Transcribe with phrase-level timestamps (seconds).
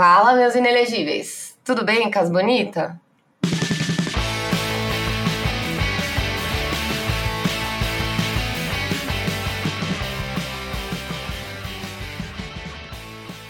[0.00, 1.58] Fala, meus inelegíveis.
[1.62, 2.98] Tudo bem, Cas Bonita?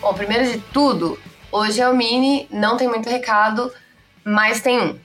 [0.01, 1.17] Bom, primeiro de tudo,
[1.53, 3.72] hoje é o mini, não tem muito recado,
[4.24, 4.98] mas tem um.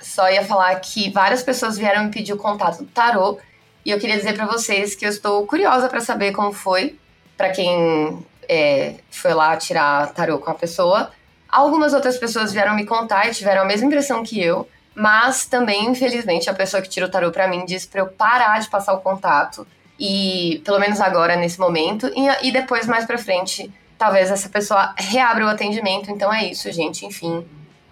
[0.00, 3.38] Só ia falar que várias pessoas vieram me pedir o contato do tarô
[3.84, 6.98] e eu queria dizer para vocês que eu estou curiosa para saber como foi,
[7.36, 11.10] para quem é, foi lá tirar tarô com a pessoa.
[11.48, 15.86] Algumas outras pessoas vieram me contar e tiveram a mesma impressão que eu, mas também,
[15.86, 18.94] infelizmente, a pessoa que tirou o tarô para mim disse para eu parar de passar
[18.94, 19.66] o contato
[19.98, 24.94] e, pelo menos agora, nesse momento, e, e depois, mais pra frente, talvez essa pessoa
[24.96, 26.10] reabra o atendimento.
[26.10, 27.06] Então é isso, gente.
[27.06, 27.46] Enfim,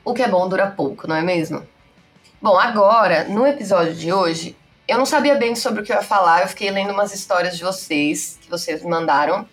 [0.04, 1.62] o que é bom dura pouco, não é mesmo?
[2.42, 4.56] Bom, agora, no episódio de hoje,
[4.88, 7.56] eu não sabia bem sobre o que eu ia falar, eu fiquei lendo umas histórias
[7.56, 9.46] de vocês, que vocês me mandaram.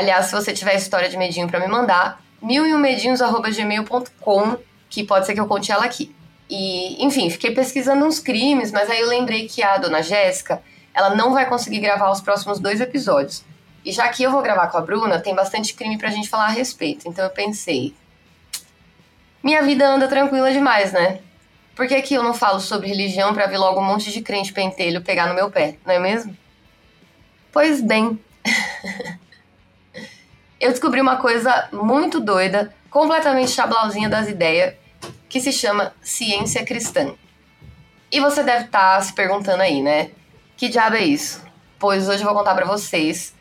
[0.00, 4.56] Aliás, se você tiver história de medinho para me mandar, mileumedinhos.gmail.com,
[4.88, 6.16] que pode ser que eu conte ela aqui.
[6.48, 10.62] E, enfim, fiquei pesquisando uns crimes, mas aí eu lembrei que a dona Jéssica,
[10.94, 13.44] ela não vai conseguir gravar os próximos dois episódios.
[13.84, 16.46] E já que eu vou gravar com a Bruna, tem bastante crime pra gente falar
[16.46, 17.06] a respeito.
[17.06, 17.94] Então eu pensei,
[19.42, 21.20] minha vida anda tranquila demais, né?
[21.76, 24.50] Por que, que eu não falo sobre religião para ver logo um monte de crente
[24.50, 26.34] pentelho pegar no meu pé, não é mesmo?
[27.52, 28.18] Pois bem.
[30.60, 34.74] eu descobri uma coisa muito doida, completamente chablauzinha das ideias,
[35.26, 37.14] que se chama ciência cristã.
[38.12, 40.10] E você deve estar tá se perguntando aí, né?
[40.56, 41.42] Que diabo é isso?
[41.78, 43.34] Pois hoje eu vou contar para vocês.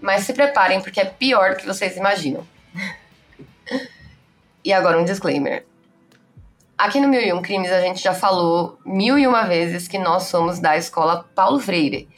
[0.00, 2.46] Mas se preparem porque é pior do que vocês imaginam.
[4.64, 5.66] e agora um disclaimer.
[6.78, 9.98] Aqui no Mil e Um Crimes a gente já falou mil e uma vezes que
[9.98, 12.08] nós somos da escola Paulo Freire.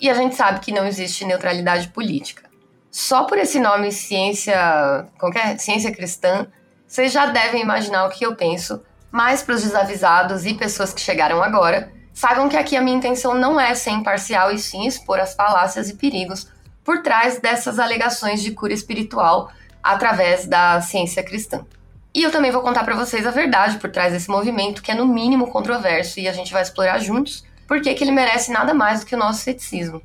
[0.00, 2.47] E a gente sabe que não existe neutralidade política.
[2.90, 6.46] Só por esse nome ciência, qualquer ciência cristã,
[6.86, 11.00] vocês já devem imaginar o que eu penso, mas para os desavisados e pessoas que
[11.00, 15.20] chegaram agora, saibam que aqui a minha intenção não é ser imparcial e sim expor
[15.20, 16.48] as falácias e perigos
[16.82, 19.50] por trás dessas alegações de cura espiritual
[19.82, 21.66] através da ciência cristã.
[22.14, 24.94] E eu também vou contar para vocês a verdade por trás desse movimento, que é
[24.94, 29.00] no mínimo controverso, e a gente vai explorar juntos por que ele merece nada mais
[29.00, 30.02] do que o nosso ceticismo.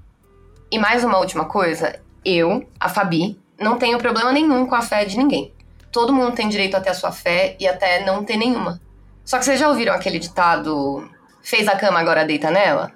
[0.70, 5.06] E mais uma última coisa, eu, a Fabi, não tenho problema nenhum com a fé
[5.06, 5.54] de ninguém.
[5.92, 8.82] Todo mundo tem direito a ter a sua fé e até não ter nenhuma.
[9.24, 11.08] Só que vocês já ouviram aquele ditado:
[11.42, 12.92] fez a cama, agora deita nela?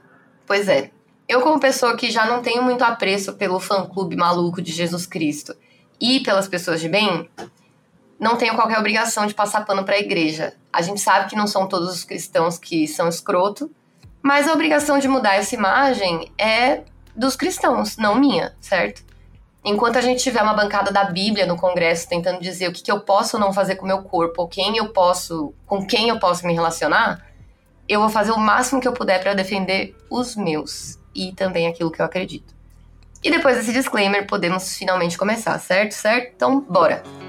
[0.45, 0.89] Pois é.
[1.27, 5.53] Eu, como pessoa que já não tenho muito apreço pelo fã-clube maluco de Jesus Cristo
[5.99, 7.29] e pelas pessoas de bem,
[8.19, 10.53] não tenho qualquer obrigação de passar pano para a igreja.
[10.71, 13.69] A gente sabe que não são todos os cristãos que são escroto,
[14.21, 16.83] mas a obrigação de mudar essa imagem é
[17.15, 19.03] dos cristãos, não minha, certo?
[19.65, 22.91] Enquanto a gente tiver uma bancada da Bíblia no Congresso tentando dizer o que, que
[22.91, 26.19] eu posso não fazer com o meu corpo, ou quem eu posso, com quem eu
[26.19, 27.25] posso me relacionar,
[27.87, 31.91] eu vou fazer o máximo que eu puder para defender os meus e também aquilo
[31.91, 32.55] que eu acredito.
[33.23, 35.93] E depois desse disclaimer, podemos finalmente começar, certo?
[35.93, 36.33] Certo?
[36.35, 37.26] Então, bora!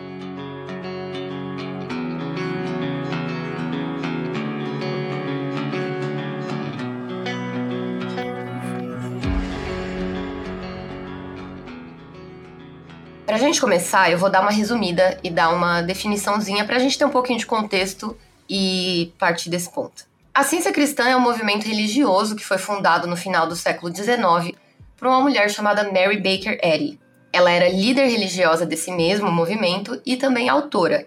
[13.28, 16.78] Para a gente começar, eu vou dar uma resumida e dar uma definiçãozinha para a
[16.78, 18.16] gente ter um pouquinho de contexto
[18.48, 20.06] e partir desse ponto.
[20.34, 24.56] A ciência cristã é um movimento religioso que foi fundado no final do século XIX
[24.96, 26.98] por uma mulher chamada Mary Baker Eddy.
[27.30, 31.06] Ela era líder religiosa desse mesmo movimento e também autora.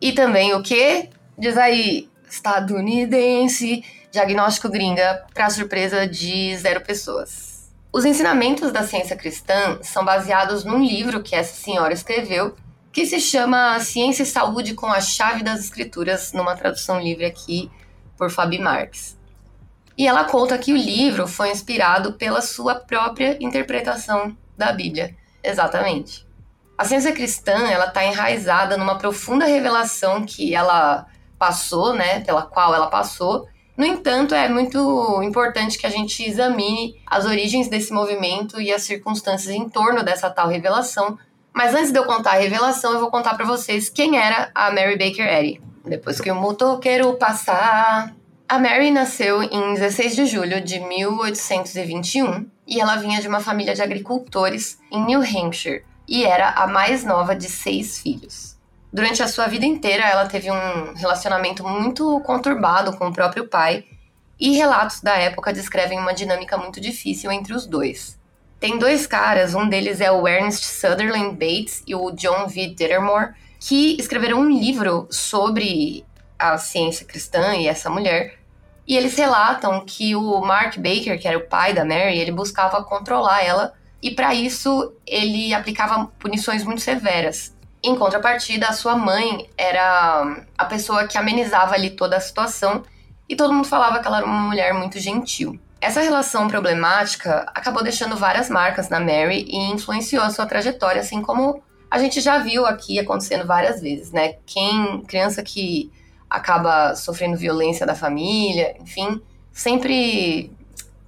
[0.00, 1.10] E também o que?
[1.36, 7.51] Diz aí, estadunidense, diagnóstico gringa, para surpresa de zero pessoas.
[7.92, 12.56] Os ensinamentos da ciência cristã são baseados num livro que essa senhora escreveu,
[12.90, 17.70] que se chama Ciência e Saúde com a Chave das Escrituras, numa tradução livre aqui
[18.16, 19.18] por Fabi Marques.
[19.96, 25.14] E ela conta que o livro foi inspirado pela sua própria interpretação da Bíblia.
[25.44, 26.26] Exatamente.
[26.78, 31.06] A ciência cristã ela está enraizada numa profunda revelação que ela
[31.38, 33.46] passou, né, pela qual ela passou,
[33.76, 38.82] no entanto, é muito importante que a gente examine as origens desse movimento e as
[38.82, 41.18] circunstâncias em torno dessa tal revelação.
[41.54, 44.70] Mas antes de eu contar a revelação, eu vou contar para vocês quem era a
[44.70, 45.60] Mary Baker Eddy.
[45.84, 48.14] Depois que o motoqueiro passar.
[48.48, 53.74] A Mary nasceu em 16 de julho de 1821 e ela vinha de uma família
[53.74, 58.51] de agricultores em New Hampshire e era a mais nova de seis filhos.
[58.92, 63.86] Durante a sua vida inteira, ela teve um relacionamento muito conturbado com o próprio pai,
[64.38, 68.18] e relatos da época descrevem uma dinâmica muito difícil entre os dois.
[68.60, 72.68] Tem dois caras, um deles é o Ernest Sutherland Bates e o John V.
[72.68, 76.04] Dittermore, que escreveram um livro sobre
[76.38, 78.38] a ciência cristã e essa mulher.
[78.86, 82.84] E eles relatam que o Mark Baker, que era o pai da Mary, ele buscava
[82.84, 83.72] controlar ela
[84.02, 87.56] e para isso ele aplicava punições muito severas.
[87.84, 92.84] Em contrapartida, a sua mãe era a pessoa que amenizava ali toda a situação
[93.28, 95.58] e todo mundo falava que ela era uma mulher muito gentil.
[95.80, 101.20] Essa relação problemática acabou deixando várias marcas na Mary e influenciou a sua trajetória, assim
[101.20, 104.34] como a gente já viu aqui acontecendo várias vezes, né?
[104.46, 105.90] Quem criança que
[106.30, 109.20] acaba sofrendo violência da família, enfim,
[109.50, 110.52] sempre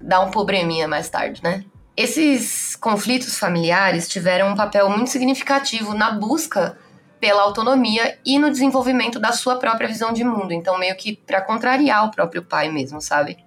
[0.00, 1.64] dá um probleminha mais tarde, né?
[1.96, 6.76] Esses conflitos familiares tiveram um papel muito significativo na busca
[7.20, 11.40] pela autonomia e no desenvolvimento da sua própria visão de mundo, então meio que para
[11.40, 13.38] contrariar o próprio pai mesmo, sabe?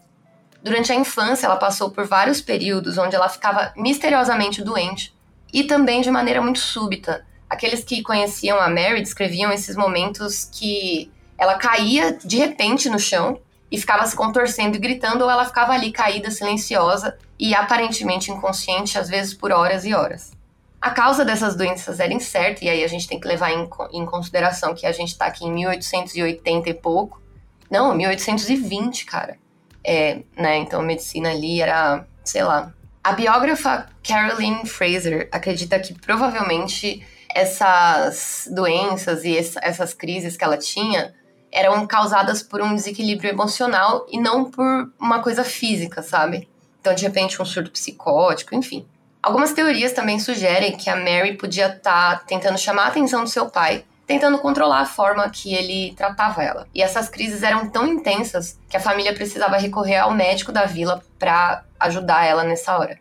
[0.63, 5.13] Durante a infância, ela passou por vários períodos onde ela ficava misteriosamente doente
[5.53, 7.25] e também de maneira muito súbita.
[7.49, 13.39] Aqueles que conheciam a Mary descreviam esses momentos que ela caía de repente no chão
[13.71, 18.97] e ficava se contorcendo e gritando, ou ela ficava ali caída, silenciosa e aparentemente inconsciente,
[18.97, 20.31] às vezes por horas e horas.
[20.79, 24.05] A causa dessas doenças era incerta, e aí a gente tem que levar em, em
[24.05, 27.21] consideração que a gente está aqui em 1880 e pouco.
[27.69, 29.37] Não, 1820, cara.
[29.83, 30.57] É, né?
[30.57, 32.73] Então a medicina ali era, sei lá.
[33.03, 41.13] A biógrafa Caroline Fraser acredita que provavelmente essas doenças e essas crises que ela tinha
[41.51, 46.47] eram causadas por um desequilíbrio emocional e não por uma coisa física, sabe?
[46.79, 48.87] Então, de repente, um surto psicótico, enfim.
[49.21, 53.29] Algumas teorias também sugerem que a Mary podia estar tá tentando chamar a atenção do
[53.29, 56.67] seu pai, tentando controlar a forma que ele tratava ela.
[56.73, 61.03] E essas crises eram tão intensas que a família precisava recorrer ao médico da vila
[61.19, 62.97] para ajudar ela nessa hora.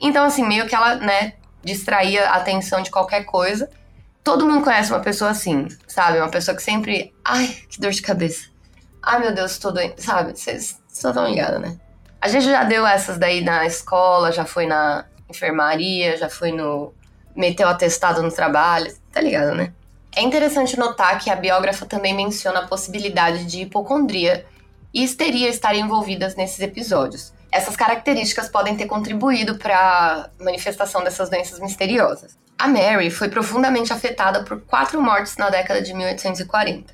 [0.00, 3.68] Então, assim, meio que ela, né, distraía a atenção de qualquer coisa
[4.26, 6.18] Todo mundo conhece uma pessoa assim, sabe?
[6.18, 7.14] Uma pessoa que sempre.
[7.24, 8.48] Ai, que dor de cabeça.
[9.00, 10.02] Ai, meu Deus, tô doente.
[10.02, 10.36] Sabe?
[10.36, 11.78] Vocês estão ligados, né?
[12.20, 16.92] A gente já deu essas daí na escola, já foi na enfermaria, já foi no.
[17.36, 19.72] meteu atestado no trabalho, tá ligado, né?
[20.16, 24.44] É interessante notar que a biógrafa também menciona a possibilidade de hipocondria
[24.92, 27.32] e histeria estarem envolvidas nesses episódios.
[27.56, 32.36] Essas características podem ter contribuído para a manifestação dessas doenças misteriosas.
[32.58, 36.92] A Mary foi profundamente afetada por quatro mortes na década de 1840.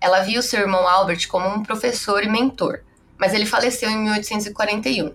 [0.00, 2.80] Ela via o seu irmão Albert como um professor e mentor,
[3.16, 5.14] mas ele faleceu em 1841.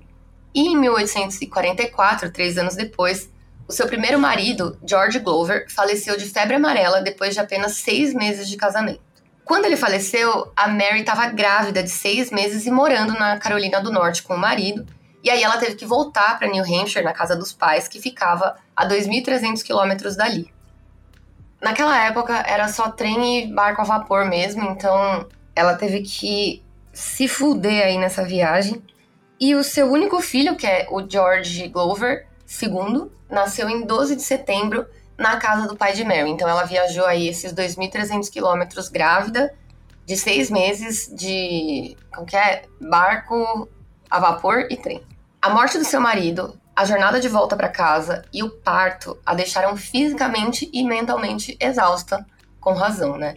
[0.53, 3.29] E em 1844, três anos depois,
[3.67, 8.47] o seu primeiro marido, George Glover, faleceu de febre amarela depois de apenas seis meses
[8.47, 9.01] de casamento.
[9.45, 13.91] Quando ele faleceu, a Mary estava grávida de seis meses e morando na Carolina do
[13.91, 14.83] Norte com o marido,
[15.23, 18.55] e aí ela teve que voltar para New Hampshire, na casa dos pais, que ficava
[18.75, 20.51] a 2.300 quilômetros dali.
[21.61, 27.27] Naquela época era só trem e barco a vapor mesmo, então ela teve que se
[27.27, 28.83] fuder aí nessa viagem.
[29.39, 32.27] E o seu único filho, que é o George Glover
[32.61, 34.87] II, nasceu em 12 de setembro
[35.17, 36.29] na casa do pai de Mary.
[36.29, 39.53] Então ela viajou aí esses 2.300 quilômetros grávida,
[40.05, 42.63] de seis meses de como é?
[42.79, 43.67] barco
[44.09, 45.03] a vapor e trem.
[45.41, 49.33] A morte do seu marido, a jornada de volta para casa e o parto a
[49.33, 52.25] deixaram fisicamente e mentalmente exausta,
[52.59, 53.35] com razão, né?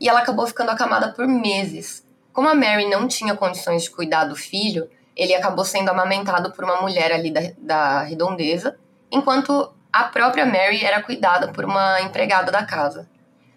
[0.00, 2.04] E ela acabou ficando acamada por meses.
[2.32, 6.64] Como a Mary não tinha condições de cuidar do filho, ele acabou sendo amamentado por
[6.64, 8.78] uma mulher ali da, da redondeza,
[9.10, 13.08] enquanto a própria Mary era cuidada por uma empregada da casa.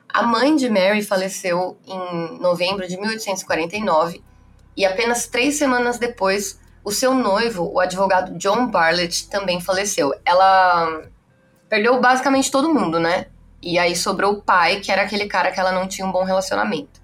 [0.09, 4.23] A mãe de Mary faleceu em novembro de 1849
[4.75, 10.13] e apenas três semanas depois o seu noivo, o advogado John Bartlett, também faleceu.
[10.25, 11.03] Ela
[11.69, 13.27] perdeu basicamente todo mundo, né?
[13.61, 16.23] E aí sobrou o pai, que era aquele cara que ela não tinha um bom
[16.23, 17.01] relacionamento.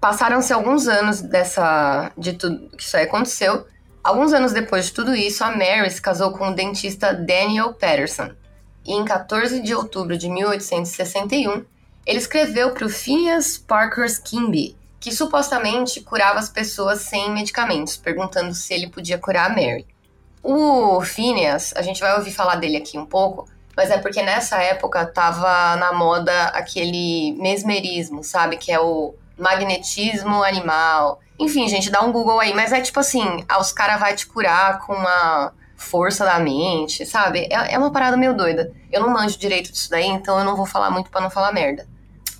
[0.00, 3.66] Passaram-se alguns anos dessa de tudo que isso aí aconteceu.
[4.04, 8.30] Alguns anos depois de tudo isso, a Mary se casou com o dentista Daniel Patterson.
[8.86, 11.64] E em 14 de outubro de 1861,
[12.06, 18.54] ele escreveu para o Phineas Parker Skimby, que supostamente curava as pessoas sem medicamentos, perguntando
[18.54, 19.86] se ele podia curar a Mary.
[20.42, 24.62] O Phineas, a gente vai ouvir falar dele aqui um pouco, mas é porque nessa
[24.62, 28.56] época tava na moda aquele mesmerismo, sabe?
[28.56, 31.20] Que é o magnetismo animal.
[31.38, 34.26] Enfim, gente, dá um Google aí, mas é tipo assim, ah, os caras vai te
[34.26, 37.48] curar com uma força da mente, sabe?
[37.50, 38.72] É, é uma parada meio doida.
[38.90, 41.52] Eu não manjo direito disso daí, então eu não vou falar muito para não falar
[41.52, 41.86] merda.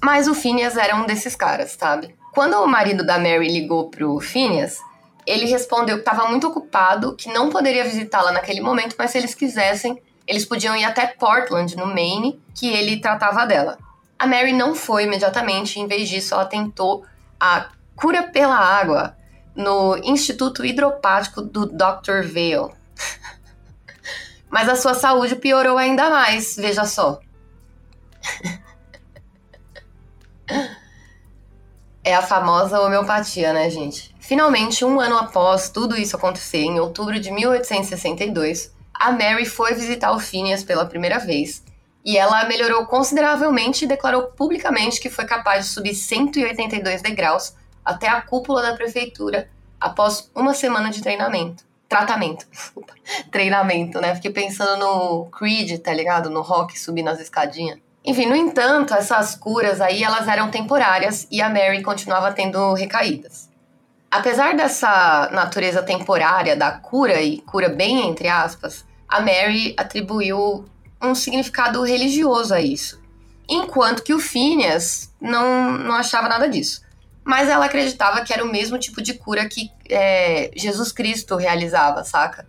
[0.02, 2.14] Mas o Phineas era um desses caras, sabe?
[2.32, 4.78] Quando o marido da Mary ligou pro Phineas,
[5.26, 9.34] ele respondeu que estava muito ocupado, que não poderia visitá-la naquele momento, mas se eles
[9.34, 13.78] quisessem, eles podiam ir até Portland, no Maine, que ele tratava dela.
[14.18, 17.04] A Mary não foi imediatamente, em vez disso, ela tentou
[17.40, 19.16] a cura pela água
[19.54, 22.22] no Instituto Hidropático do Dr.
[22.32, 22.75] Vale.
[24.50, 27.20] Mas a sua saúde piorou ainda mais, veja só.
[32.04, 34.14] É a famosa homeopatia, né, gente?
[34.20, 40.12] Finalmente, um ano após tudo isso acontecer, em outubro de 1862, a Mary foi visitar
[40.12, 41.64] o Phineas pela primeira vez
[42.04, 48.08] e ela melhorou consideravelmente e declarou publicamente que foi capaz de subir 182 degraus até
[48.08, 49.50] a cúpula da prefeitura
[49.80, 51.65] após uma semana de treinamento.
[51.88, 52.46] Tratamento.
[53.30, 54.14] Treinamento, né?
[54.14, 56.30] Fiquei pensando no Creed, tá ligado?
[56.30, 57.78] No rock subindo as escadinhas.
[58.04, 63.50] Enfim, no entanto, essas curas aí, elas eram temporárias e a Mary continuava tendo recaídas.
[64.08, 70.64] Apesar dessa natureza temporária da cura, e cura bem entre aspas, a Mary atribuiu
[71.02, 73.02] um significado religioso a isso.
[73.48, 76.85] Enquanto que o Phineas não, não achava nada disso.
[77.26, 82.04] Mas ela acreditava que era o mesmo tipo de cura que é, Jesus Cristo realizava,
[82.04, 82.46] saca?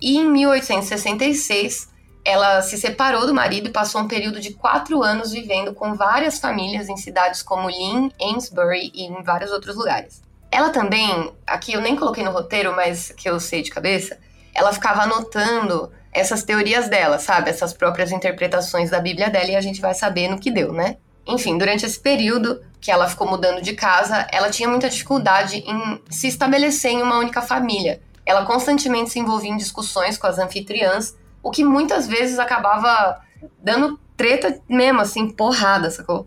[0.00, 1.88] E em 1866,
[2.24, 6.38] ela se separou do marido e passou um período de quatro anos vivendo com várias
[6.38, 10.22] famílias em cidades como Lynn, Amesbury e em vários outros lugares.
[10.52, 14.18] Ela também, aqui eu nem coloquei no roteiro, mas que eu sei de cabeça,
[14.54, 17.50] ela ficava anotando essas teorias dela, sabe?
[17.50, 20.96] Essas próprias interpretações da Bíblia dela e a gente vai saber no que deu, né?
[21.26, 26.00] Enfim, durante esse período que ela ficou mudando de casa, ela tinha muita dificuldade em
[26.08, 28.00] se estabelecer em uma única família.
[28.24, 33.20] Ela constantemente se envolvia em discussões com as anfitriãs, o que muitas vezes acabava
[33.62, 36.26] dando treta mesmo, assim, porrada, sacou?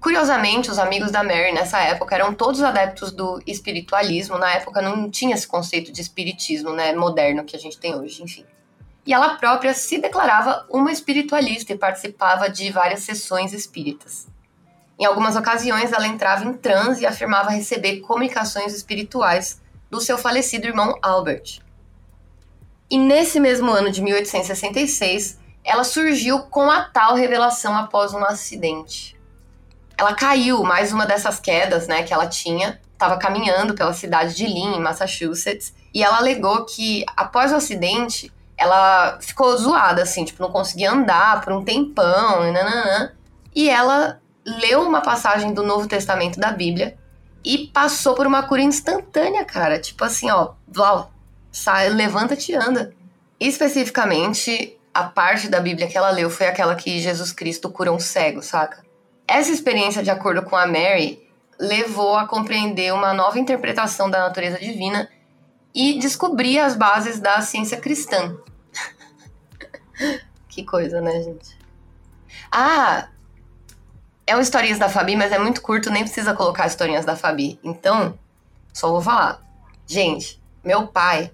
[0.00, 4.38] Curiosamente, os amigos da Mary nessa época eram todos adeptos do espiritualismo.
[4.38, 8.22] Na época não tinha esse conceito de espiritismo, né, moderno que a gente tem hoje,
[8.22, 8.44] enfim
[9.08, 14.28] e ela própria se declarava uma espiritualista e participava de várias sessões espíritas.
[14.98, 20.66] Em algumas ocasiões, ela entrava em transe e afirmava receber comunicações espirituais do seu falecido
[20.66, 21.60] irmão Albert.
[22.90, 29.16] E nesse mesmo ano de 1866, ela surgiu com a tal revelação após um acidente.
[29.96, 34.46] Ela caiu, mais uma dessas quedas né, que ela tinha, estava caminhando pela cidade de
[34.46, 40.42] Lynn, em Massachusetts, e ela alegou que, após o acidente, ela ficou zoada, assim, tipo,
[40.42, 43.12] não conseguia andar por um tempão, e nananã.
[43.54, 44.20] E ela
[44.60, 46.96] leu uma passagem do Novo Testamento da Bíblia
[47.44, 49.78] e passou por uma cura instantânea, cara.
[49.78, 51.12] Tipo assim, ó, Vlau,
[51.52, 52.94] sai, levanta-te e anda.
[53.38, 58.00] Especificamente, a parte da Bíblia que ela leu foi aquela que Jesus Cristo cura um
[58.00, 58.84] cego, saca?
[59.26, 61.22] Essa experiência, de acordo com a Mary,
[61.58, 65.08] levou a compreender uma nova interpretação da natureza divina
[65.74, 68.36] e descobrir as bases da ciência cristã.
[70.48, 71.58] que coisa, né, gente?
[72.50, 73.08] Ah,
[74.28, 77.58] é o Historinhas da Fabi, mas é muito curto, nem precisa colocar Historinhas da Fabi.
[77.64, 78.18] Então,
[78.74, 79.40] só vou falar.
[79.86, 81.32] Gente, meu pai,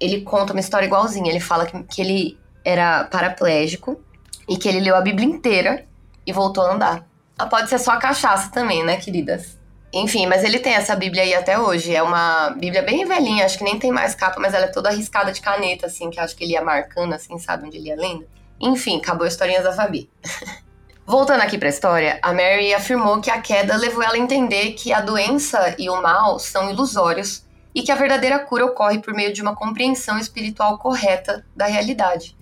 [0.00, 1.30] ele conta uma história igualzinha.
[1.30, 4.00] Ele fala que, que ele era paraplégico
[4.48, 5.86] e que ele leu a Bíblia inteira
[6.26, 7.06] e voltou a andar.
[7.38, 9.56] Ah, pode ser só a cachaça também, né, queridas?
[9.92, 11.94] Enfim, mas ele tem essa Bíblia aí até hoje.
[11.94, 14.88] É uma Bíblia bem velhinha, acho que nem tem mais capa, mas ela é toda
[14.88, 17.96] arriscada de caneta, assim, que acho que ele ia marcando, assim, sabe, onde ele ia
[17.96, 18.26] lendo.
[18.60, 20.10] Enfim, acabou a historinha da Fabi.
[21.06, 24.72] Voltando aqui para a história, a Mary afirmou que a queda levou ela a entender
[24.72, 27.44] que a doença e o mal são ilusórios
[27.74, 32.34] e que a verdadeira cura ocorre por meio de uma compreensão espiritual correta da realidade.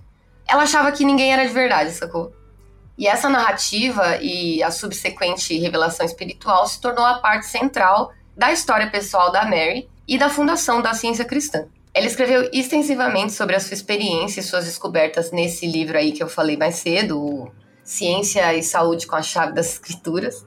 [0.47, 2.31] Ela achava que ninguém era de verdade, sacou?
[2.97, 8.89] E essa narrativa e a subsequente revelação espiritual se tornou a parte central da história
[8.89, 11.65] pessoal da Mary e da fundação da ciência cristã.
[11.93, 16.29] Ela escreveu extensivamente sobre a sua experiência e suas descobertas nesse livro aí que eu
[16.29, 17.51] falei mais cedo,
[17.83, 20.45] Ciência e Saúde com a Chave das Escrituras.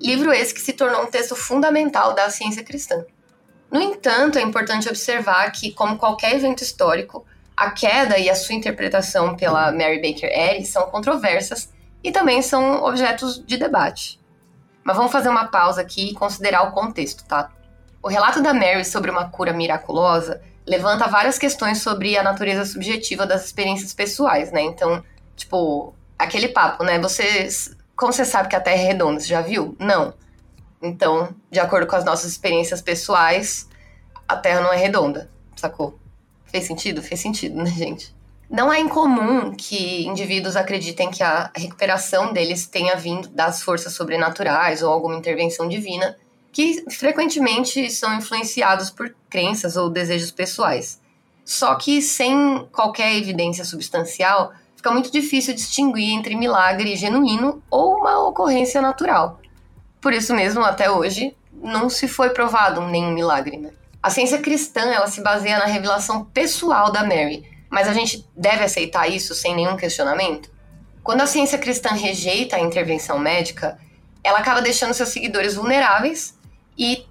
[0.00, 3.04] Livro esse que se tornou um texto fundamental da ciência cristã.
[3.70, 7.24] No entanto, é importante observar que, como qualquer evento histórico,
[7.56, 12.82] a queda e a sua interpretação pela Mary Baker Eddy são controversas e também são
[12.82, 14.20] objetos de debate.
[14.82, 17.50] Mas vamos fazer uma pausa aqui e considerar o contexto, tá?
[18.02, 23.26] O relato da Mary sobre uma cura miraculosa levanta várias questões sobre a natureza subjetiva
[23.26, 24.60] das experiências pessoais, né?
[24.60, 25.02] Então,
[25.34, 26.98] tipo, aquele papo, né?
[26.98, 27.48] Você,
[27.96, 29.76] como você sabe que a Terra é redonda, você já viu?
[29.78, 30.14] Não.
[30.82, 33.68] Então, de acordo com as nossas experiências pessoais,
[34.28, 35.98] a Terra não é redonda, sacou?
[36.44, 37.02] Fez sentido?
[37.02, 38.14] Fez sentido, né, gente?
[38.50, 44.82] Não é incomum que indivíduos acreditem que a recuperação deles tenha vindo das forças sobrenaturais
[44.82, 46.16] ou alguma intervenção divina,
[46.52, 51.00] que frequentemente são influenciados por crenças ou desejos pessoais.
[51.44, 54.52] Só que sem qualquer evidência substancial,
[54.84, 59.40] fica muito difícil distinguir entre milagre genuíno ou uma ocorrência natural.
[59.98, 63.70] Por isso mesmo, até hoje, não se foi provado nenhum milagre, né?
[64.02, 68.62] A ciência cristã, ela se baseia na revelação pessoal da Mary, mas a gente deve
[68.62, 70.50] aceitar isso sem nenhum questionamento?
[71.02, 73.78] Quando a ciência cristã rejeita a intervenção médica,
[74.22, 76.38] ela acaba deixando seus seguidores vulneráveis
[76.76, 77.06] e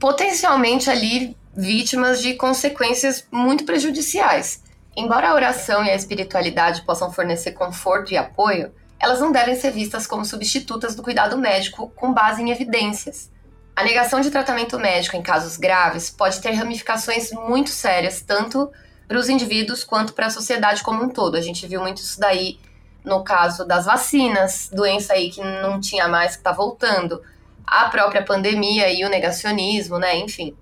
[0.00, 4.65] potencialmente ali vítimas de consequências muito prejudiciais.
[4.96, 9.70] Embora a oração e a espiritualidade possam fornecer conforto e apoio, elas não devem ser
[9.70, 13.30] vistas como substitutas do cuidado médico com base em evidências.
[13.74, 18.70] A negação de tratamento médico em casos graves pode ter ramificações muito sérias, tanto
[19.06, 21.36] para os indivíduos quanto para a sociedade como um todo.
[21.36, 22.58] A gente viu muito isso daí
[23.04, 27.22] no caso das vacinas, doença aí que não tinha mais, que está voltando,
[27.66, 30.16] a própria pandemia e o negacionismo, né?
[30.16, 30.56] Enfim.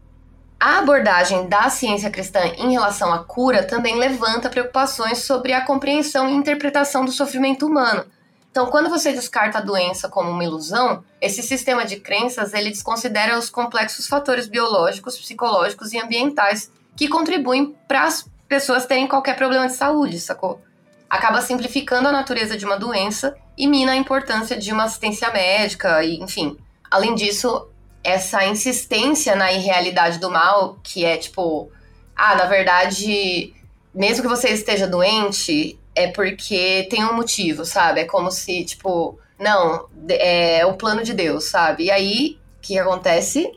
[0.66, 6.26] A abordagem da ciência cristã em relação à cura também levanta preocupações sobre a compreensão
[6.26, 8.06] e interpretação do sofrimento humano.
[8.50, 13.38] Então, quando você descarta a doença como uma ilusão, esse sistema de crenças ele desconsidera
[13.38, 19.66] os complexos fatores biológicos, psicológicos e ambientais que contribuem para as pessoas terem qualquer problema
[19.66, 20.62] de saúde, sacou?
[21.10, 26.02] Acaba simplificando a natureza de uma doença e mina a importância de uma assistência médica
[26.02, 26.56] e, enfim.
[26.90, 27.68] Além disso,
[28.04, 31.70] essa insistência na irrealidade do mal, que é tipo,
[32.14, 33.54] ah, na verdade,
[33.94, 38.00] mesmo que você esteja doente, é porque tem um motivo, sabe?
[38.00, 41.84] É como se, tipo, não, é o plano de Deus, sabe?
[41.84, 43.50] E aí, o que acontece?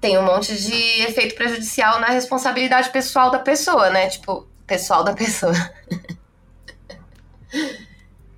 [0.00, 4.08] Tem um monte de efeito prejudicial na responsabilidade pessoal da pessoa, né?
[4.08, 5.54] Tipo, pessoal da pessoa.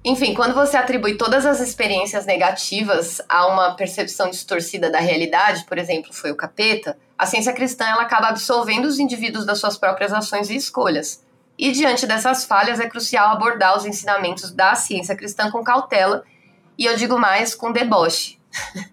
[0.08, 5.78] Enfim, quando você atribui todas as experiências negativas a uma percepção distorcida da realidade, por
[5.78, 10.12] exemplo, foi o capeta, a ciência cristã ela acaba absolvendo os indivíduos das suas próprias
[10.12, 11.24] ações e escolhas.
[11.58, 16.22] E diante dessas falhas é crucial abordar os ensinamentos da ciência cristã com cautela
[16.78, 18.38] e eu digo mais com deboche.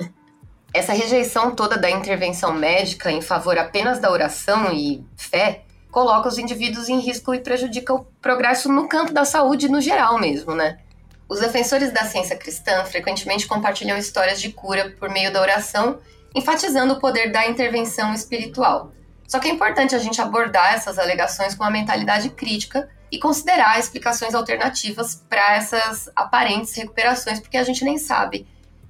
[0.74, 6.40] Essa rejeição toda da intervenção médica em favor apenas da oração e fé coloca os
[6.40, 10.80] indivíduos em risco e prejudica o progresso no campo da saúde no geral mesmo, né?
[11.28, 16.00] Os defensores da ciência cristã frequentemente compartilham histórias de cura por meio da oração,
[16.36, 18.92] enfatizando o poder da intervenção espiritual.
[19.28, 23.80] Só que é importante a gente abordar essas alegações com uma mentalidade crítica e considerar
[23.80, 28.48] explicações alternativas para essas aparentes recuperações, porque a gente nem sabe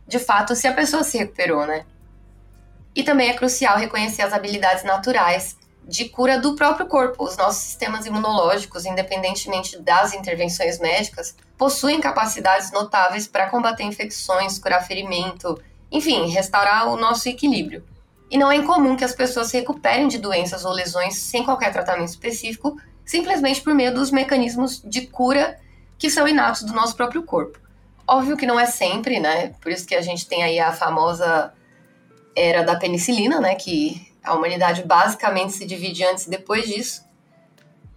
[0.07, 1.85] de fato se a pessoa se recuperou, né?
[2.95, 7.23] E também é crucial reconhecer as habilidades naturais de cura do próprio corpo.
[7.23, 14.85] Os nossos sistemas imunológicos, independentemente das intervenções médicas, possuem capacidades notáveis para combater infecções, curar
[14.85, 17.83] ferimento, enfim, restaurar o nosso equilíbrio.
[18.29, 21.71] E não é incomum que as pessoas se recuperem de doenças ou lesões sem qualquer
[21.71, 25.59] tratamento específico, simplesmente por meio dos mecanismos de cura
[25.99, 27.59] que são inatos do nosso próprio corpo.
[28.07, 29.53] Óbvio que não é sempre, né?
[29.61, 31.53] Por isso que a gente tem aí a famosa
[32.35, 33.55] era da penicilina, né?
[33.55, 37.03] Que a humanidade basicamente se divide antes e depois disso.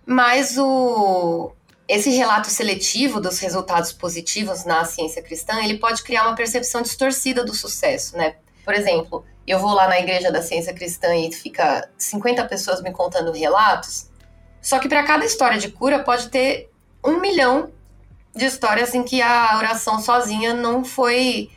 [0.05, 1.53] Mas o,
[1.89, 7.45] esse relato seletivo dos resultados positivos na ciência cristã, ele pode criar uma percepção distorcida
[7.45, 8.37] do sucesso, né?
[8.65, 12.93] Por exemplo, eu vou lá na igreja da ciência cristã e fica 50 pessoas me
[12.93, 14.11] contando relatos,
[14.61, 16.71] só que para cada história de cura pode ter
[17.05, 17.71] um milhão
[18.35, 21.51] de histórias em que a oração sozinha não foi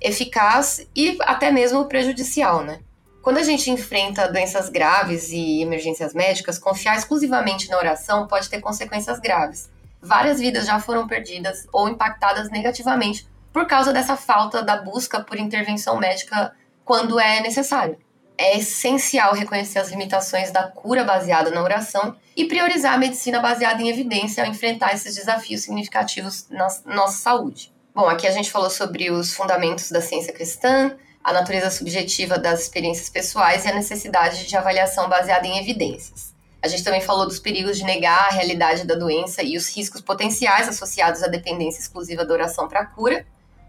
[0.00, 2.80] eficaz e até mesmo prejudicial, né?
[3.28, 8.58] Quando a gente enfrenta doenças graves e emergências médicas, confiar exclusivamente na oração pode ter
[8.58, 9.68] consequências graves.
[10.00, 15.38] Várias vidas já foram perdidas ou impactadas negativamente por causa dessa falta da busca por
[15.38, 16.54] intervenção médica
[16.86, 17.98] quando é necessário.
[18.38, 23.82] É essencial reconhecer as limitações da cura baseada na oração e priorizar a medicina baseada
[23.82, 27.74] em evidência ao enfrentar esses desafios significativos na nossa saúde.
[27.94, 32.62] Bom, aqui a gente falou sobre os fundamentos da ciência cristã, a natureza subjetiva das
[32.62, 36.34] experiências pessoais e a necessidade de avaliação baseada em evidências.
[36.60, 40.00] A gente também falou dos perigos de negar a realidade da doença e os riscos
[40.00, 43.24] potenciais associados à dependência exclusiva da oração para a cura,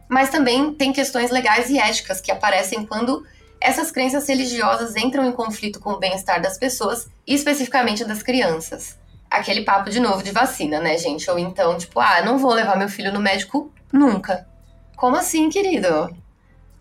[0.08, 3.24] mas também tem questões legais e éticas que aparecem quando
[3.62, 8.98] essas crenças religiosas entram em conflito com o bem-estar das pessoas e especificamente das crianças.
[9.30, 11.30] Aquele papo de novo de vacina, né, gente?
[11.30, 14.48] Ou então, tipo, ah, não vou levar meu filho no médico nunca.
[14.96, 16.16] Como assim, querido?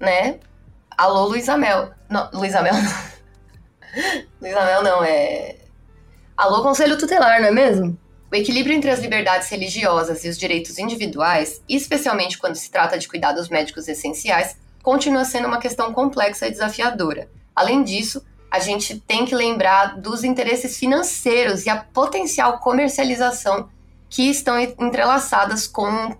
[0.00, 0.38] Né?
[0.98, 1.92] Alô, Luísa Mel.
[2.10, 2.82] Não, Luísa Mel não.
[4.42, 5.54] Luísa Mel não, é.
[6.36, 7.96] Alô, Conselho Tutelar, não é mesmo?
[8.32, 13.06] O equilíbrio entre as liberdades religiosas e os direitos individuais, especialmente quando se trata de
[13.06, 17.30] cuidados médicos essenciais, continua sendo uma questão complexa e desafiadora.
[17.54, 23.68] Além disso, a gente tem que lembrar dos interesses financeiros e a potencial comercialização
[24.10, 26.16] que estão entrelaçadas com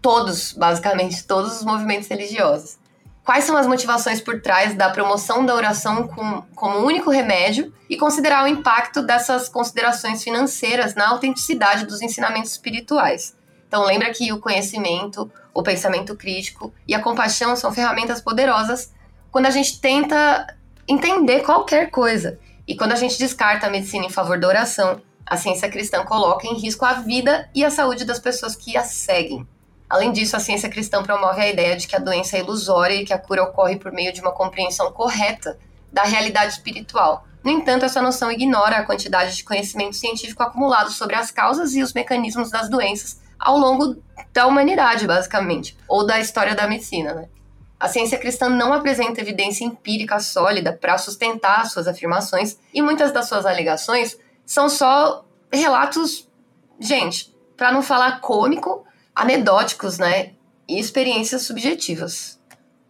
[0.00, 2.80] todos, basicamente, todos os movimentos religiosos.
[3.24, 7.96] Quais são as motivações por trás da promoção da oração com, como único remédio e
[7.96, 13.36] considerar o impacto dessas considerações financeiras na autenticidade dos ensinamentos espirituais?
[13.68, 18.92] Então, lembra que o conhecimento, o pensamento crítico e a compaixão são ferramentas poderosas
[19.30, 20.46] quando a gente tenta
[20.86, 22.38] entender qualquer coisa.
[22.66, 26.46] E quando a gente descarta a medicina em favor da oração, a ciência cristã coloca
[26.46, 29.46] em risco a vida e a saúde das pessoas que a seguem.
[29.92, 33.04] Além disso, a ciência cristã promove a ideia de que a doença é ilusória e
[33.04, 35.58] que a cura ocorre por meio de uma compreensão correta
[35.92, 37.26] da realidade espiritual.
[37.44, 41.82] No entanto, essa noção ignora a quantidade de conhecimento científico acumulado sobre as causas e
[41.82, 44.02] os mecanismos das doenças ao longo
[44.32, 47.12] da humanidade, basicamente, ou da história da medicina.
[47.12, 47.28] Né?
[47.78, 53.28] A ciência cristã não apresenta evidência empírica sólida para sustentar suas afirmações e muitas das
[53.28, 56.26] suas alegações são só relatos,
[56.80, 60.32] gente, para não falar cômico, anedóticos, né?
[60.68, 62.40] E experiências subjetivas.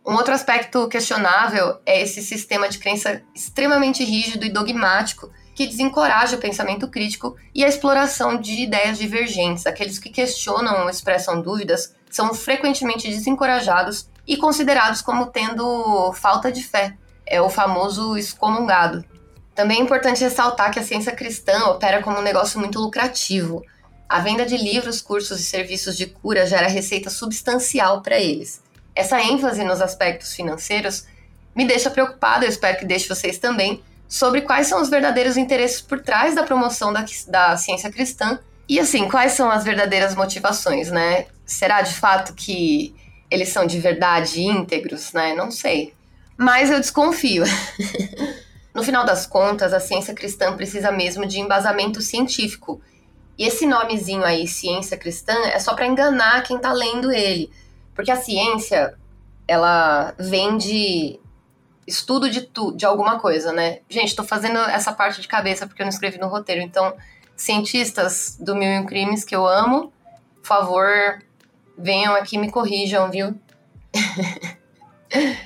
[0.05, 6.37] Um outro aspecto questionável é esse sistema de crença extremamente rígido e dogmático que desencoraja
[6.37, 9.67] o pensamento crítico e a exploração de ideias divergentes.
[9.67, 16.63] Aqueles que questionam ou expressam dúvidas são frequentemente desencorajados e considerados como tendo falta de
[16.63, 16.97] fé.
[17.25, 19.05] É o famoso excomungado.
[19.55, 23.63] Também é importante ressaltar que a ciência cristã opera como um negócio muito lucrativo.
[24.13, 28.61] A venda de livros, cursos e serviços de cura gera receita substancial para eles.
[28.95, 31.07] Essa ênfase nos aspectos financeiros
[31.57, 35.81] me deixa preocupada, eu espero que deixe vocês também, sobre quais são os verdadeiros interesses
[35.81, 40.91] por trás da promoção da, da ciência cristã e, assim, quais são as verdadeiras motivações,
[40.91, 41.25] né?
[41.47, 42.95] Será de fato que
[43.31, 45.35] eles são de verdade íntegros, né?
[45.35, 45.95] Não sei.
[46.37, 47.45] Mas eu desconfio.
[48.75, 52.79] no final das contas, a ciência cristã precisa mesmo de embasamento científico
[53.39, 57.51] e esse nomezinho aí, ciência cristã, é só para enganar quem tá lendo ele.
[57.95, 58.95] Porque a ciência,
[59.47, 61.21] ela vem de
[61.87, 63.81] estudo de, tu, de alguma coisa, né?
[63.89, 66.63] Gente, tô fazendo essa parte de cabeça porque eu não escrevi no roteiro.
[66.63, 66.95] Então,
[67.37, 69.93] cientistas do Mil e um Crimes que eu amo,
[70.41, 71.23] por favor,
[71.77, 73.35] venham aqui me corrijam, viu?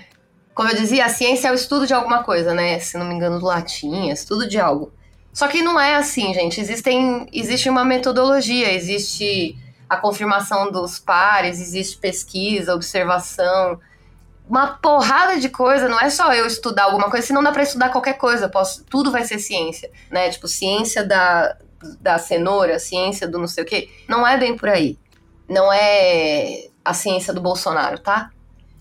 [0.55, 2.79] Como eu dizia, a ciência é o estudo de alguma coisa, né?
[2.79, 4.92] Se não me engano, do latim, é estudo de algo.
[5.37, 6.59] Só que não é assim, gente.
[6.59, 9.55] Existem, existe uma metodologia, existe
[9.87, 13.79] a confirmação dos pares, existe pesquisa, observação,
[14.49, 15.90] uma porrada de coisa.
[15.90, 18.49] Não é só eu estudar alguma coisa, senão dá para estudar qualquer coisa.
[18.49, 20.31] Posso, tudo vai ser ciência, né?
[20.31, 21.55] Tipo ciência da,
[22.01, 23.90] da cenoura, ciência do não sei o quê.
[24.09, 24.99] Não é bem por aí.
[25.46, 28.31] Não é a ciência do Bolsonaro, tá?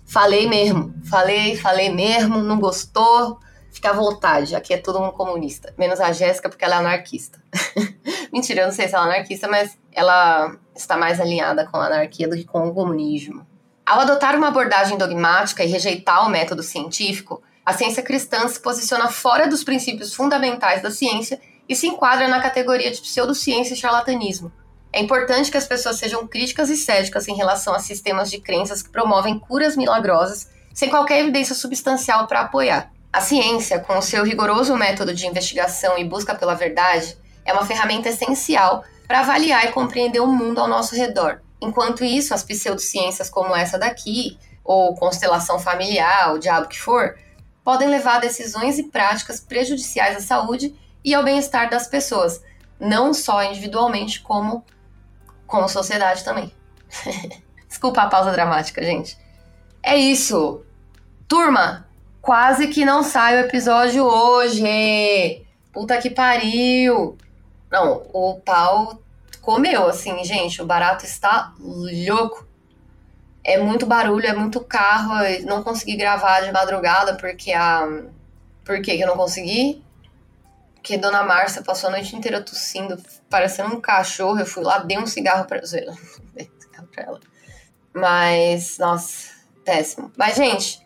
[0.06, 3.42] Falei mesmo, falei, falei mesmo, não gostou,
[3.76, 5.74] fica à vontade, aqui é todo mundo comunista.
[5.78, 7.42] Menos a Jéssica, porque ela é anarquista.
[8.32, 11.88] Mentira, eu não sei se ela é anarquista, mas ela está mais alinhada com a
[11.88, 13.46] anarquia do que com o comunismo.
[13.86, 19.10] Ao adotar uma abordagem dogmática e rejeitar o método científico, a ciência cristã se posiciona
[19.10, 24.52] fora dos princípios fundamentais da ciência e se enquadra na categoria de pseudociência e charlatanismo.
[24.94, 28.82] É importante que as pessoas sejam críticas e céticas em relação a sistemas de crenças
[28.82, 32.95] que promovem curas milagrosas sem qualquer evidência substancial para apoiar.
[33.16, 37.66] A ciência, com o seu rigoroso método de investigação e busca pela verdade, é uma
[37.66, 41.40] ferramenta essencial para avaliar e compreender o mundo ao nosso redor.
[41.62, 47.18] Enquanto isso, as pseudociências como essa daqui, ou constelação familiar, o diabo que for,
[47.64, 52.44] podem levar a decisões e práticas prejudiciais à saúde e ao bem-estar das pessoas,
[52.78, 54.62] não só individualmente, como
[55.48, 56.54] como sociedade também.
[57.66, 59.18] Desculpa a pausa dramática, gente.
[59.82, 60.66] É isso.
[61.30, 61.85] Turma,
[62.26, 65.46] Quase que não sai o episódio hoje.
[65.72, 67.16] Puta que pariu.
[67.72, 69.00] Não, o pau
[69.44, 70.60] comeu, assim, gente.
[70.60, 72.48] O barato está louco.
[73.44, 75.14] É muito barulho, é muito carro.
[75.46, 77.88] não consegui gravar de madrugada porque a.
[78.64, 79.84] Por que eu não consegui?
[80.74, 82.98] Porque Dona Márcia passou a noite inteira tossindo,
[83.30, 84.40] parecendo um cachorro.
[84.40, 85.62] Eu fui lá, dei um cigarro pra,
[86.92, 87.20] pra ela.
[87.94, 89.30] Mas, nossa,
[89.64, 90.12] péssimo.
[90.18, 90.85] Mas, gente,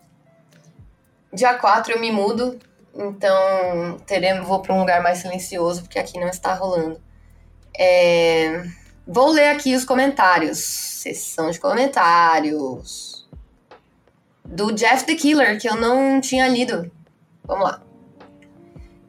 [1.31, 2.57] Dia 4 eu me mudo,
[2.95, 6.99] então teremos, vou para um lugar mais silencioso, porque aqui não está rolando.
[7.77, 8.63] É,
[9.07, 10.57] vou ler aqui os comentários.
[10.57, 13.29] Sessão de comentários.
[14.43, 16.91] Do Jeff the Killer, que eu não tinha lido.
[17.43, 17.81] Vamos lá.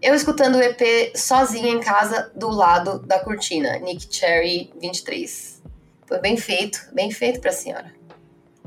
[0.02, 3.78] Eu escutando o EP sozinha em casa do lado da cortina.
[3.78, 5.62] Nick Cherry 23.
[6.06, 7.92] Foi bem feito, bem feito pra senhora.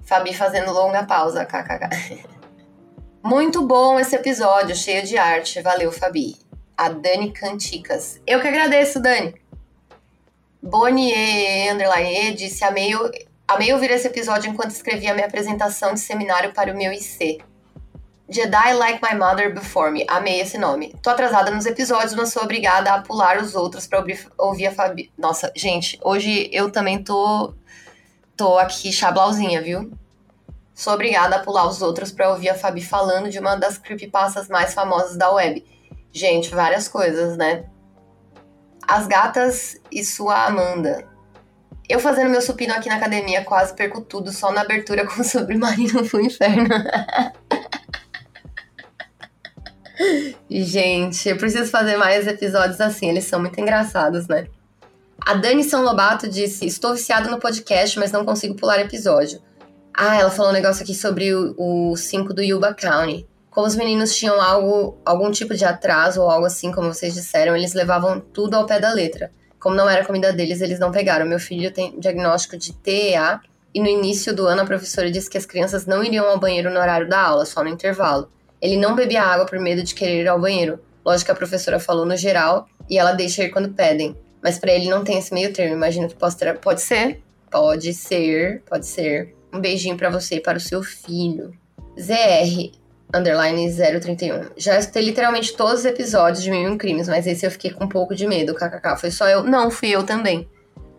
[0.04, 2.24] Fabi fazendo longa pausa, kkk.
[3.24, 5.62] Muito bom esse episódio, cheio de arte.
[5.62, 6.36] Valeu, Fabi.
[6.78, 8.20] A Dani Canticas.
[8.28, 9.34] Eu que agradeço, Dani.
[10.62, 12.92] Bonnie underline disse: amei,
[13.48, 17.38] amei ouvir esse episódio enquanto escrevia minha apresentação de seminário para o meu IC.
[18.28, 20.04] Jedi Like My Mother Before Me.
[20.10, 20.94] Amei esse nome.
[21.02, 24.04] Tô atrasada nos episódios, mas sou obrigada a pular os outros pra
[24.38, 25.10] ouvir a Fabi.
[25.18, 27.54] Nossa, gente, hoje eu também tô.
[28.36, 29.94] tô aqui chablauzinha, viu?
[30.74, 34.50] Sou obrigada a pular os outros pra ouvir a Fabi falando de uma das creepypastas
[34.50, 35.64] mais famosas da web.
[36.12, 37.66] Gente, várias coisas, né?
[38.88, 41.08] As gatas e sua Amanda.
[41.88, 45.24] Eu fazendo meu supino aqui na academia, quase perco tudo só na abertura com o
[45.24, 46.70] submarino pro inferno.
[50.50, 54.48] Gente, eu preciso fazer mais episódios assim, eles são muito engraçados, né?
[55.22, 59.42] A Dani São Lobato disse: Estou viciada no podcast, mas não consigo pular episódio.
[59.96, 63.28] Ah, ela falou um negócio aqui sobre o 5 do Yuba County.
[63.52, 67.56] Como os meninos tinham algo, algum tipo de atraso ou algo assim, como vocês disseram,
[67.56, 69.32] eles levavam tudo ao pé da letra.
[69.60, 71.28] Como não era comida deles, eles não pegaram.
[71.28, 73.40] Meu filho tem diagnóstico de TEA
[73.72, 76.72] e no início do ano a professora disse que as crianças não iriam ao banheiro
[76.72, 78.32] no horário da aula, só no intervalo.
[78.60, 80.80] Ele não bebia água por medo de querer ir ao banheiro.
[81.06, 84.18] Lógico que a professora falou no geral e ela deixa ir quando pedem.
[84.42, 85.76] Mas para ele não tem esse meio termo.
[85.76, 86.58] Imagino que possa ter...
[86.58, 87.22] pode ser.
[87.52, 89.33] Pode ser, pode ser.
[89.54, 91.54] Um beijinho para você e para o seu filho.
[92.00, 92.72] ZR
[93.14, 94.50] underline 031.
[94.58, 97.88] Já escutei literalmente todos os episódios de Mil Crimes, mas esse eu fiquei com um
[97.88, 98.56] pouco de medo.
[98.56, 99.44] KKK, foi só eu?
[99.44, 100.50] Não, fui eu também.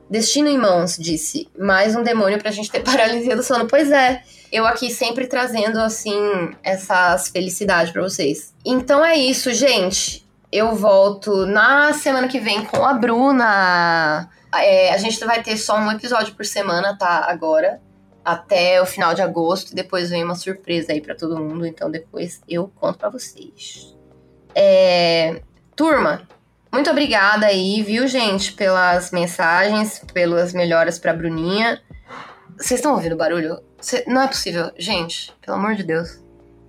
[0.09, 1.49] Destino em mãos, disse.
[1.59, 3.67] Mais um demônio pra gente ter paralisia do sono.
[3.67, 6.21] Pois é, eu aqui sempre trazendo, assim,
[6.63, 8.55] essas felicidades para vocês.
[8.65, 10.25] Então é isso, gente.
[10.53, 14.31] Eu volto na semana que vem com a Bruna.
[14.55, 17.27] É, a gente vai ter só um episódio por semana, tá?
[17.29, 17.81] Agora.
[18.25, 19.73] Até o final de agosto.
[19.73, 21.67] E depois vem uma surpresa aí para todo mundo.
[21.67, 23.95] Então depois eu conto para vocês.
[24.55, 25.43] É,
[25.75, 26.27] turma,
[26.73, 31.81] muito obrigada aí, viu, gente, pelas mensagens, pelas melhoras pra Bruninha.
[32.57, 33.61] Vocês estão ouvindo barulho?
[33.81, 34.05] Cê...
[34.09, 34.73] Não é possível.
[34.77, 36.21] Gente, pelo amor de Deus.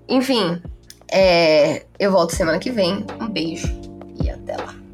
[0.08, 0.62] Enfim,
[1.12, 1.86] é...
[1.98, 3.06] eu volto semana que vem.
[3.20, 3.68] Um beijo
[4.22, 4.85] e até lá.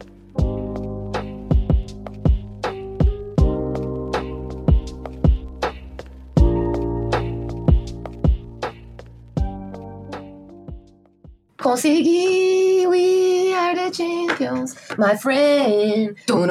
[11.62, 16.17] Consegui, we are the champions, my friend.
[16.28, 16.47] We,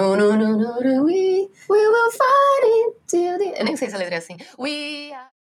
[1.69, 3.59] will fight it till the...
[3.59, 4.37] Eu nem sei se a letra é assim.
[4.57, 5.40] We are...